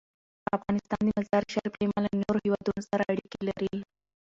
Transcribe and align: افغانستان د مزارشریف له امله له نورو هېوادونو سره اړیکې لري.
افغانستان 0.57 0.99
د 1.05 1.09
مزارشریف 1.19 1.73
له 1.75 1.81
امله 1.87 1.99
له 2.07 2.17
نورو 2.23 2.43
هېوادونو 2.45 2.81
سره 2.89 3.03
اړیکې 3.11 3.39
لري. 3.47 3.73